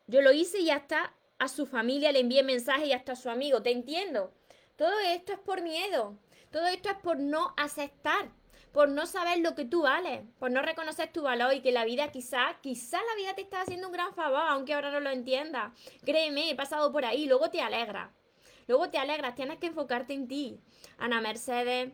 Yo 0.08 0.22
lo 0.22 0.32
hice 0.32 0.60
y 0.60 0.70
hasta 0.70 1.14
a 1.40 1.48
su 1.48 1.66
familia 1.66 2.12
le 2.12 2.20
envié 2.20 2.44
mensaje 2.44 2.88
y 2.88 2.94
hasta 2.94 3.14
a 3.14 3.16
su 3.16 3.30
amigo, 3.30 3.62
te 3.62 3.72
entiendo. 3.72 4.32
Todo 4.76 5.00
esto 5.00 5.34
es 5.34 5.40
por 5.40 5.62
miedo, 5.62 6.18
todo 6.52 6.66
esto 6.68 6.90
es 6.90 6.98
por 6.98 7.20
no 7.20 7.54
aceptar 7.58 8.32
por 8.72 8.90
no 8.90 9.06
saber 9.06 9.40
lo 9.40 9.56
que 9.56 9.66
tú 9.66 9.84
vales, 9.84 10.22
por 10.40 10.52
no 10.52 10.62
reconocer 10.62 11.12
tu 11.12 11.24
valor 11.24 11.54
y 11.54 11.62
que 11.62 11.72
la 11.72 11.86
vida 11.86 12.12
quizás, 12.12 12.56
quizás 12.62 13.02
la 13.10 13.16
vida 13.16 13.34
te 13.34 13.42
está 13.42 13.62
haciendo 13.62 13.88
un 13.88 13.94
gran 13.94 14.14
favor, 14.14 14.44
aunque 14.48 14.74
ahora 14.74 14.92
no 14.92 15.00
lo 15.00 15.10
entiendas. 15.10 15.74
Créeme, 16.06 16.50
he 16.50 16.56
pasado 16.56 16.92
por 16.92 17.06
ahí, 17.06 17.26
luego 17.26 17.50
te 17.50 17.62
alegra, 17.62 18.14
Luego 18.68 18.90
te 18.90 18.98
alegras, 18.98 19.36
tienes 19.36 19.58
que 19.58 19.68
enfocarte 19.68 20.14
en 20.14 20.30
ti. 20.30 20.60
Ana 20.98 21.20
Mercedes, 21.20 21.92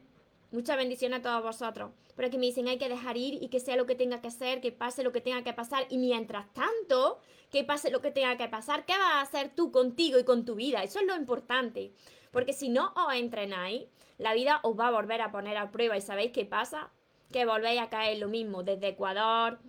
muchas 0.51 0.77
bendiciones 0.77 1.19
a 1.19 1.21
todos 1.23 1.41
vosotros. 1.41 1.91
Pero 2.15 2.29
que 2.29 2.37
me 2.37 2.45
dicen 2.45 2.67
hay 2.67 2.77
que 2.77 2.87
dejar 2.87 3.17
ir 3.17 3.41
y 3.41 3.47
que 3.49 3.59
sea 3.59 3.75
lo 3.75 3.85
que 3.85 3.95
tenga 3.95 4.21
que 4.21 4.29
ser, 4.29 4.61
que 4.61 4.71
pase 4.71 5.03
lo 5.03 5.11
que 5.11 5.21
tenga 5.21 5.43
que 5.43 5.53
pasar. 5.53 5.87
Y 5.89 5.97
mientras 5.97 6.51
tanto, 6.53 7.19
que 7.49 7.63
pase 7.63 7.89
lo 7.89 8.01
que 8.01 8.11
tenga 8.11 8.37
que 8.37 8.47
pasar, 8.47 8.85
¿qué 8.85 8.93
vas 8.93 9.13
a 9.13 9.21
hacer 9.21 9.55
tú 9.55 9.71
contigo 9.71 10.19
y 10.19 10.23
con 10.23 10.45
tu 10.45 10.53
vida? 10.55 10.83
Eso 10.83 10.99
es 10.99 11.07
lo 11.07 11.15
importante. 11.15 11.93
Porque 12.31 12.53
si 12.53 12.69
no 12.69 12.93
os 12.95 13.13
entrenáis, 13.13 13.85
la 14.17 14.33
vida 14.33 14.59
os 14.63 14.77
va 14.77 14.87
a 14.87 14.91
volver 14.91 15.21
a 15.21 15.31
poner 15.31 15.57
a 15.57 15.71
prueba. 15.71 15.97
¿Y 15.97 16.01
sabéis 16.01 16.31
qué 16.31 16.45
pasa? 16.45 16.89
Que 17.31 17.45
volvéis 17.45 17.81
a 17.81 17.89
caer 17.89 18.17
lo 18.19 18.27
mismo, 18.27 18.63
desde 18.63 18.89
Ecuador. 18.89 19.59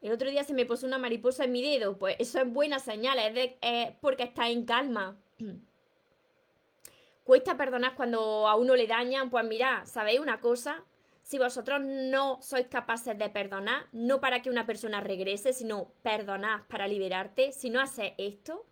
El 0.00 0.12
otro 0.12 0.30
día 0.30 0.44
se 0.44 0.54
me 0.54 0.64
puso 0.64 0.86
una 0.86 0.98
mariposa 0.98 1.44
en 1.44 1.52
mi 1.52 1.62
dedo. 1.62 1.98
Pues 1.98 2.16
eso 2.18 2.40
es 2.40 2.52
buena 2.52 2.78
señal, 2.78 3.18
es, 3.18 3.96
porque 4.00 4.24
está 4.24 4.48
en 4.48 4.64
calma. 4.64 5.16
Cuesta 7.24 7.56
perdonar 7.56 7.94
cuando 7.94 8.48
a 8.48 8.54
uno 8.56 8.76
le 8.76 8.86
dañan. 8.86 9.30
Pues 9.30 9.44
mira, 9.44 9.84
¿sabéis 9.86 10.20
una 10.20 10.40
cosa? 10.40 10.84
Si 11.22 11.38
vosotros 11.38 11.82
no 11.82 12.40
sois 12.40 12.68
capaces 12.68 13.18
de 13.18 13.28
perdonar, 13.28 13.86
no 13.92 14.18
para 14.18 14.40
que 14.40 14.48
una 14.48 14.64
persona 14.64 15.02
regrese, 15.02 15.52
sino 15.52 15.92
perdonar 16.02 16.66
para 16.68 16.88
liberarte, 16.88 17.52
si 17.52 17.68
no 17.68 17.80
haces 17.82 18.12
esto, 18.16 18.64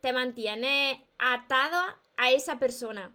te 0.00 0.12
mantienes 0.12 0.98
atado 1.18 1.78
a 2.16 2.30
esa 2.30 2.58
persona. 2.58 3.14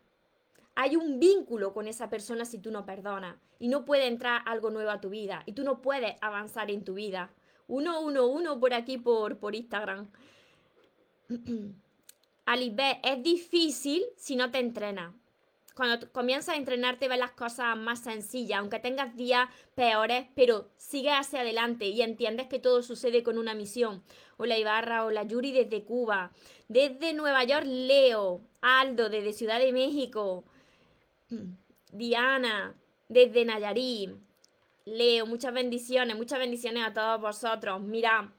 Hay 0.75 0.95
un 0.95 1.19
vínculo 1.19 1.73
con 1.73 1.87
esa 1.87 2.09
persona 2.09 2.45
si 2.45 2.57
tú 2.57 2.71
no 2.71 2.85
perdonas 2.85 3.35
y 3.59 3.67
no 3.67 3.85
puede 3.85 4.07
entrar 4.07 4.41
algo 4.45 4.69
nuevo 4.71 4.89
a 4.89 5.01
tu 5.01 5.09
vida 5.09 5.43
y 5.45 5.53
tú 5.53 5.63
no 5.63 5.81
puedes 5.81 6.15
avanzar 6.21 6.71
en 6.71 6.83
tu 6.83 6.95
vida. 6.95 7.31
Uno, 7.67 8.01
uno, 8.01 8.27
uno 8.27 8.59
por 8.59 8.73
aquí 8.73 8.97
por, 8.97 9.37
por 9.37 9.55
Instagram. 9.55 10.09
Alibé, 12.45 12.99
es 13.03 13.23
difícil 13.23 14.03
si 14.17 14.35
no 14.35 14.51
te 14.51 14.59
entrenas 14.59 15.13
cuando 15.73 16.11
comienzas 16.11 16.55
a 16.55 16.57
entrenarte 16.57 17.07
ves 17.07 17.17
las 17.17 17.31
cosas 17.31 17.75
más 17.77 18.03
sencillas, 18.03 18.59
aunque 18.59 18.79
tengas 18.79 19.15
días 19.15 19.49
peores, 19.75 20.27
pero 20.35 20.69
sigues 20.77 21.13
hacia 21.13 21.41
adelante 21.41 21.85
y 21.87 22.01
entiendes 22.01 22.47
que 22.47 22.59
todo 22.59 22.83
sucede 22.83 23.23
con 23.23 23.37
una 23.37 23.55
misión. 23.55 24.03
Hola 24.37 24.57
Ibarra, 24.57 25.05
hola 25.05 25.23
Yuri 25.23 25.51
desde 25.51 25.83
Cuba, 25.83 26.31
desde 26.67 27.13
Nueva 27.13 27.43
York 27.43 27.65
Leo, 27.65 28.41
Aldo 28.61 29.09
desde 29.09 29.33
Ciudad 29.33 29.59
de 29.59 29.73
México, 29.73 30.43
Diana 31.91 32.75
desde 33.09 33.45
Nayarit, 33.45 34.11
Leo, 34.85 35.25
muchas 35.25 35.53
bendiciones, 35.53 36.15
muchas 36.15 36.39
bendiciones 36.39 36.85
a 36.85 36.93
todos 36.93 37.21
vosotros. 37.21 37.81
Mira, 37.81 38.33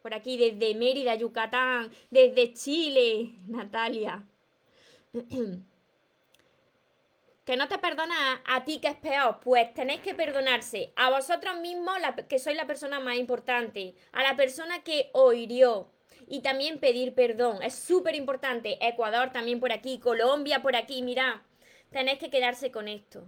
por 0.00 0.14
aquí 0.14 0.36
desde 0.36 0.74
Mérida, 0.74 1.16
Yucatán, 1.16 1.90
desde 2.10 2.52
Chile, 2.54 3.34
Natalia. 3.46 4.24
que 7.48 7.56
no 7.56 7.66
te 7.66 7.78
perdona 7.78 8.42
a, 8.44 8.62
ti 8.66 8.78
que 8.78 8.88
es 8.88 8.96
peor, 8.96 9.40
pues 9.40 9.72
tenéis 9.72 10.02
que 10.02 10.14
perdonarse 10.14 10.92
a 10.96 11.08
vosotros 11.08 11.58
mismos, 11.60 11.96
que 12.28 12.38
sois 12.38 12.54
la 12.54 12.66
persona 12.66 13.00
más 13.00 13.16
importante, 13.16 13.94
a 14.12 14.22
la 14.22 14.36
persona 14.36 14.84
que 14.84 15.08
os 15.14 15.34
hirió 15.34 15.90
y 16.26 16.42
también 16.42 16.78
pedir 16.78 17.14
perdón. 17.14 17.62
Es 17.62 17.72
súper 17.72 18.16
importante. 18.16 18.76
Ecuador 18.86 19.32
también 19.32 19.60
por 19.60 19.72
aquí, 19.72 19.98
Colombia 19.98 20.60
por 20.60 20.76
aquí, 20.76 21.00
mira, 21.00 21.42
tenéis 21.90 22.18
que 22.18 22.28
quedarse 22.28 22.70
con 22.70 22.86
esto. 22.86 23.24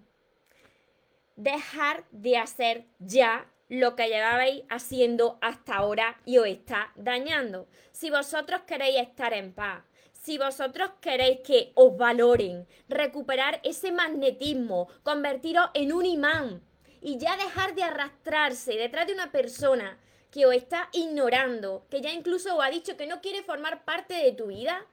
Dejar 1.37 2.05
de 2.11 2.37
hacer 2.37 2.85
ya 2.99 3.51
lo 3.71 3.97
que 3.97 4.09
llevabais 4.09 4.65
haciendo 4.69 5.39
hasta 5.41 5.77
ahora 5.77 6.21
y 6.27 6.37
os 6.37 6.47
está 6.47 6.93
dañando. 6.95 7.69
Si 7.91 8.11
vosotros 8.11 8.61
queréis 8.67 9.01
estar 9.01 9.33
en 9.33 9.55
paz, 9.55 9.83
si 10.23 10.37
vosotros 10.37 10.91
queréis 11.01 11.41
que 11.41 11.73
os 11.75 11.97
valoren, 11.97 12.67
recuperar 12.89 13.61
ese 13.65 13.91
magnetismo, 13.91 14.89
convertiros 15.03 15.71
en 15.75 15.93
un 15.93 16.05
imán 16.05 16.63
y 17.01 17.19
ya 17.19 17.37
dejar 17.37 17.75
de 17.75 17.85
arrastrarse 17.85 18.75
detrás 18.75 19.07
de 19.07 19.15
una 19.15 19.33
persona 19.33 19.99
que 20.31 20.45
os 20.47 20.55
está 20.55 20.91
ignorando, 20.93 21.87
que 21.91 22.03
ya 22.03 22.13
incluso 22.13 22.55
os 22.55 22.65
ha 22.65 22.71
dicho 22.71 22.97
que 22.97 23.07
no 23.07 23.21
quiere 23.21 23.43
formar 23.43 23.85
parte 23.85 24.15
de 24.15 24.33
tu 24.33 24.49
vida, 24.49 24.87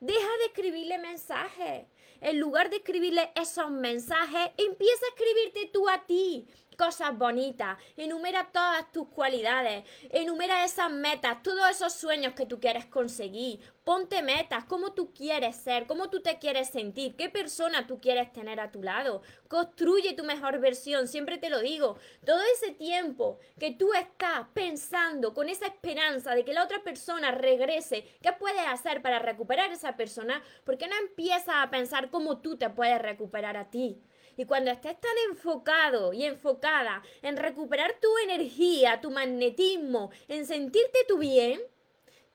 deja 0.00 0.28
de 0.38 0.44
escribirle 0.46 0.98
mensajes. 0.98 1.86
En 2.20 2.38
lugar 2.38 2.68
de 2.68 2.76
escribirle 2.76 3.30
esos 3.36 3.70
mensajes, 3.70 4.50
empieza 4.56 5.06
a 5.06 5.14
escribirte 5.14 5.70
tú 5.72 5.88
a 5.88 6.04
ti 6.04 6.46
cosas 6.78 7.18
bonitas, 7.18 7.76
enumera 7.96 8.50
todas 8.52 8.90
tus 8.92 9.08
cualidades, 9.08 9.84
enumera 10.10 10.64
esas 10.64 10.90
metas, 10.92 11.42
todos 11.42 11.68
esos 11.68 11.92
sueños 11.92 12.34
que 12.34 12.46
tú 12.46 12.60
quieres 12.60 12.86
conseguir, 12.86 13.58
ponte 13.82 14.22
metas, 14.22 14.64
cómo 14.64 14.92
tú 14.92 15.12
quieres 15.12 15.56
ser, 15.56 15.88
cómo 15.88 16.08
tú 16.08 16.20
te 16.20 16.38
quieres 16.38 16.68
sentir, 16.68 17.16
qué 17.16 17.28
persona 17.28 17.88
tú 17.88 18.00
quieres 18.00 18.32
tener 18.32 18.60
a 18.60 18.70
tu 18.70 18.80
lado, 18.80 19.22
construye 19.48 20.14
tu 20.14 20.22
mejor 20.22 20.60
versión, 20.60 21.08
siempre 21.08 21.36
te 21.38 21.50
lo 21.50 21.58
digo, 21.58 21.98
todo 22.24 22.40
ese 22.54 22.72
tiempo 22.72 23.40
que 23.58 23.72
tú 23.72 23.92
estás 23.94 24.46
pensando 24.54 25.34
con 25.34 25.48
esa 25.48 25.66
esperanza 25.66 26.36
de 26.36 26.44
que 26.44 26.52
la 26.52 26.62
otra 26.62 26.84
persona 26.84 27.32
regrese, 27.32 28.04
¿qué 28.22 28.32
puedes 28.32 28.66
hacer 28.68 29.02
para 29.02 29.18
recuperar 29.18 29.72
esa 29.72 29.96
persona? 29.96 30.42
¿Por 30.62 30.78
qué 30.78 30.86
no 30.86 30.94
empiezas 30.96 31.56
a 31.56 31.70
pensar 31.70 32.08
cómo 32.08 32.38
tú 32.38 32.56
te 32.56 32.70
puedes 32.70 33.02
recuperar 33.02 33.56
a 33.56 33.68
ti? 33.68 34.00
Y 34.38 34.44
cuando 34.44 34.70
estés 34.70 34.96
tan 35.00 35.10
enfocado 35.28 36.12
y 36.12 36.24
enfocada 36.24 37.02
en 37.22 37.36
recuperar 37.36 37.96
tu 38.00 38.08
energía, 38.18 39.00
tu 39.00 39.10
magnetismo, 39.10 40.12
en 40.28 40.46
sentirte 40.46 41.00
tú 41.08 41.18
bien, 41.18 41.60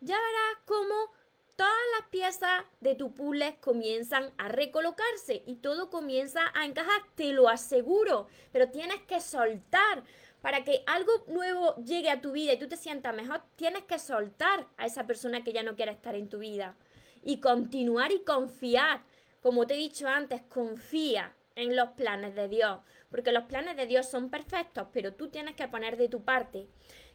ya 0.01 0.17
verás 0.17 0.63
cómo 0.65 1.13
todas 1.55 1.71
las 1.97 2.09
piezas 2.09 2.65
de 2.81 2.95
tu 2.95 3.13
puzzle 3.13 3.55
comienzan 3.61 4.33
a 4.37 4.49
recolocarse 4.49 5.43
y 5.45 5.55
todo 5.55 5.89
comienza 5.89 6.41
a 6.53 6.65
encajar, 6.65 7.03
te 7.15 7.31
lo 7.31 7.47
aseguro, 7.47 8.27
pero 8.51 8.69
tienes 8.69 9.01
que 9.03 9.21
soltar. 9.21 10.03
Para 10.41 10.65
que 10.65 10.83
algo 10.87 11.13
nuevo 11.27 11.73
llegue 11.85 12.09
a 12.09 12.19
tu 12.19 12.33
vida 12.33 12.51
y 12.51 12.59
tú 12.59 12.67
te 12.67 12.75
sientas 12.75 13.15
mejor, 13.15 13.43
tienes 13.55 13.83
que 13.83 13.97
soltar 13.97 14.67
a 14.75 14.85
esa 14.87 15.07
persona 15.07 15.41
que 15.45 15.53
ya 15.53 15.63
no 15.63 15.77
quiere 15.77 15.93
estar 15.93 16.15
en 16.15 16.27
tu 16.27 16.39
vida. 16.39 16.75
Y 17.23 17.39
continuar 17.39 18.11
y 18.11 18.25
confiar. 18.25 19.05
Como 19.41 19.65
te 19.65 19.75
he 19.75 19.77
dicho 19.77 20.05
antes, 20.05 20.41
confía 20.49 21.33
en 21.55 21.75
los 21.75 21.89
planes 21.89 22.35
de 22.35 22.47
Dios, 22.47 22.79
porque 23.09 23.31
los 23.31 23.43
planes 23.43 23.77
de 23.77 23.85
Dios 23.85 24.09
son 24.09 24.29
perfectos, 24.29 24.87
pero 24.91 25.13
tú 25.13 25.29
tienes 25.29 25.55
que 25.55 25.67
poner 25.67 25.97
de 25.97 26.09
tu 26.09 26.23
parte. 26.23 26.67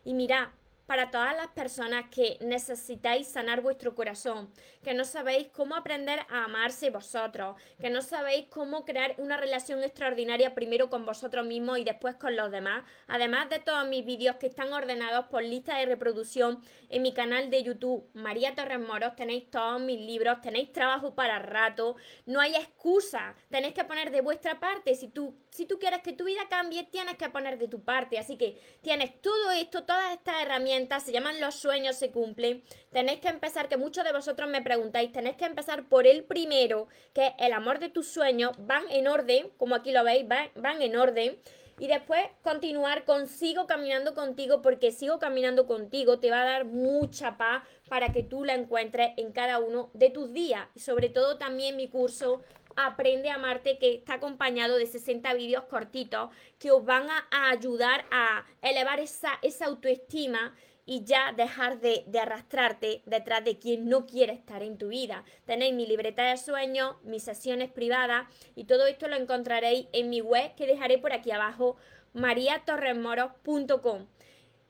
Y 0.05 0.15
mira, 0.15 0.53
para 0.89 1.11
todas 1.11 1.37
las 1.37 1.49
personas 1.49 2.07
que 2.11 2.39
necesitáis 2.41 3.29
sanar 3.29 3.61
vuestro 3.61 3.95
corazón, 3.95 4.51
que 4.83 4.95
no 4.95 5.05
sabéis 5.05 5.49
cómo 5.49 5.77
aprender 5.77 6.21
a 6.31 6.45
amarse 6.45 6.89
vosotros, 6.89 7.57
que 7.79 7.91
no 7.91 8.01
sabéis 8.01 8.47
cómo 8.49 8.87
crear 8.87 9.15
una 9.19 9.37
relación 9.37 9.83
extraordinaria 9.83 10.55
primero 10.55 10.89
con 10.89 11.05
vosotros 11.05 11.45
mismos 11.45 11.79
y 11.79 11.85
después 11.85 12.15
con 12.15 12.37
los 12.37 12.51
demás. 12.51 12.85
Además 13.07 13.51
de 13.51 13.59
todos 13.59 13.87
mis 13.87 14.03
vídeos 14.07 14.37
que 14.37 14.47
están 14.47 14.73
ordenados 14.73 15.27
por 15.27 15.43
lista 15.43 15.77
de 15.77 15.85
reproducción 15.85 16.63
en 16.89 17.03
mi 17.03 17.13
canal 17.13 17.51
de 17.51 17.63
YouTube, 17.63 18.09
María 18.15 18.55
Torres 18.55 18.81
Moros, 18.81 19.15
tenéis 19.15 19.51
todos 19.51 19.83
mis 19.83 20.01
libros, 20.01 20.41
tenéis 20.41 20.73
trabajo 20.73 21.15
para 21.15 21.39
rato, 21.39 21.97
no 22.25 22.41
hay 22.41 22.55
excusa, 22.55 23.35
tenéis 23.51 23.75
que 23.75 23.85
poner 23.85 24.11
de 24.11 24.23
vuestra 24.23 24.59
parte. 24.59 24.95
Si 24.95 25.09
tú, 25.09 25.37
si 25.51 25.67
tú 25.67 25.79
quieres 25.79 26.01
que 26.01 26.15
tu 26.15 26.25
vida 26.25 26.49
cambie, 26.49 26.85
tienes 26.85 27.19
que 27.19 27.29
poner 27.29 27.59
de 27.59 27.69
tu 27.69 27.85
parte. 27.85 28.19
Así 28.19 28.39
que 28.39 28.59
tienes 28.81 29.21
todo 29.21 29.51
esto, 29.51 29.85
todas 29.85 30.15
estas 30.15 30.41
herramientas, 30.41 30.78
se 31.01 31.13
llaman 31.13 31.41
los 31.41 31.55
sueños, 31.55 31.97
se 31.97 32.11
cumplen. 32.11 32.63
Tenéis 32.93 33.21
que 33.21 33.29
empezar, 33.29 33.69
que 33.69 33.77
muchos 33.77 34.05
de 34.05 34.13
vosotros 34.13 34.49
me 34.49 34.63
preguntáis, 34.63 35.13
tenéis 35.13 35.37
que 35.37 35.45
empezar 35.45 35.89
por 35.89 36.07
el 36.07 36.25
primero, 36.25 36.89
que 37.13 37.29
es 37.29 37.33
el 37.39 37.53
amor 37.53 37.79
de 37.79 37.89
tus 37.89 38.09
sueños, 38.09 38.53
van 38.59 38.85
en 38.91 39.09
orden, 39.09 39.51
como 39.57 39.75
aquí 39.75 39.93
lo 39.93 40.05
veis, 40.05 40.27
van, 40.29 40.51
van 40.55 40.83
en 40.83 40.97
orden. 40.97 41.39
Y 41.81 41.87
después 41.87 42.21
continuar 42.43 43.05
con 43.05 43.29
sigo 43.29 43.67
caminando 43.67 44.15
contigo 44.15 44.63
porque 44.63 44.91
sigo 44.91 45.21
caminando 45.21 45.67
contigo 45.67 46.19
te 46.19 46.31
va 46.31 46.43
a 46.43 46.45
dar 46.45 46.65
mucha 46.65 47.37
paz 47.37 47.63
para 47.89 48.13
que 48.13 48.25
tú 48.25 48.45
la 48.45 48.55
encuentres 48.55 49.13
en 49.17 49.31
cada 49.31 49.61
uno 49.61 49.91
de 49.95 50.11
tus 50.11 50.33
días. 50.33 50.67
Y 50.75 50.81
sobre 50.81 51.09
todo 51.09 51.39
también 51.39 51.77
mi 51.77 51.89
curso 51.89 52.43
Aprende 52.81 53.29
a 53.29 53.35
amarte 53.35 53.77
que 53.77 53.93
está 53.93 54.15
acompañado 54.15 54.77
de 54.77 54.87
60 54.87 55.35
vídeos 55.35 55.65
cortitos 55.65 56.31
que 56.61 56.71
os 56.71 56.85
van 56.85 57.09
a, 57.11 57.51
ayudar 57.51 58.07
a 58.13 58.47
elevar 58.63 59.01
esa, 59.01 59.33
esa 59.43 59.67
autoestima 59.67 60.55
y 60.87 61.03
ya 61.03 61.33
dejar 61.33 61.81
de, 61.81 62.05
de, 62.07 62.21
arrastrarte 62.21 63.03
detrás 63.05 63.45
de 63.45 63.59
quien 63.59 63.89
no 63.89 64.07
quiere 64.07 64.33
estar 64.33 64.63
en 64.63 64.79
tu 64.79 64.91
vida. 64.91 65.25
Tenéis 65.45 65.75
mi 65.75 65.89
libreta 65.89 66.23
de 66.23 66.37
sueños, 66.37 66.95
mis 67.03 67.25
sesiones 67.25 67.69
privadas 67.69 68.29
y 68.55 68.63
todo 68.67 68.87
esto 68.87 69.09
lo 69.09 69.17
encontraréis 69.17 69.89
en 69.93 70.09
mi 70.09 70.21
web 70.21 70.55
que 70.55 70.69
dejaré 70.69 70.99
por 70.99 71.13
aquí 71.13 71.33
abajo, 71.33 71.77
mariatorremoros.com. 72.13 74.07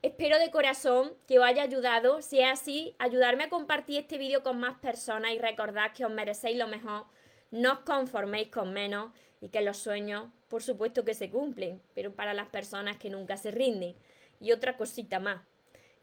Espero 0.00 0.38
de 0.38 0.50
corazón 0.50 1.12
que 1.26 1.38
os 1.40 1.44
haya 1.44 1.62
ayudado. 1.62 2.22
Si 2.22 2.40
es 2.40 2.50
así, 2.50 2.96
ayudarme 2.98 3.44
a 3.44 3.48
compartir 3.50 3.98
este 3.98 4.16
vídeo 4.16 4.42
con 4.42 4.58
más 4.58 4.78
personas 4.78 5.32
y 5.32 5.38
recordad 5.38 5.92
que 5.92 6.06
os 6.06 6.10
merecéis 6.10 6.56
lo 6.56 6.68
mejor 6.68 7.04
no 7.50 7.72
os 7.72 7.78
conforméis 7.80 8.48
con 8.48 8.72
menos 8.72 9.12
y 9.40 9.48
que 9.48 9.62
los 9.62 9.78
sueños, 9.78 10.30
por 10.48 10.62
supuesto 10.62 11.04
que 11.04 11.14
se 11.14 11.30
cumplen, 11.30 11.80
pero 11.94 12.12
para 12.12 12.34
las 12.34 12.48
personas 12.48 12.96
que 12.96 13.10
nunca 13.10 13.36
se 13.36 13.50
rinden. 13.50 13.94
Y 14.40 14.52
otra 14.52 14.76
cosita 14.76 15.18
más, 15.18 15.42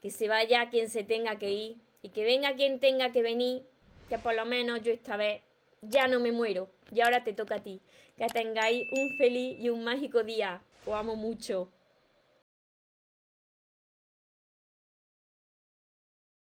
que 0.01 0.11
se 0.11 0.27
vaya 0.27 0.69
quien 0.69 0.89
se 0.89 1.03
tenga 1.03 1.37
que 1.37 1.51
ir 1.51 1.77
y 2.01 2.09
que 2.09 2.23
venga 2.23 2.55
quien 2.55 2.79
tenga 2.79 3.11
que 3.11 3.21
venir, 3.21 3.63
que 4.09 4.17
por 4.17 4.35
lo 4.35 4.45
menos 4.45 4.81
yo 4.81 4.91
esta 4.91 5.17
vez 5.17 5.41
ya 5.81 6.07
no 6.07 6.19
me 6.19 6.31
muero 6.31 6.69
y 6.91 7.01
ahora 7.01 7.23
te 7.23 7.33
toca 7.33 7.55
a 7.55 7.63
ti. 7.63 7.81
Que 8.17 8.27
tengáis 8.27 8.87
un 8.91 9.17
feliz 9.17 9.57
y 9.59 9.69
un 9.69 9.83
mágico 9.83 10.23
día. 10.23 10.61
Os 10.85 10.93
amo 10.93 11.15
mucho. 11.15 11.69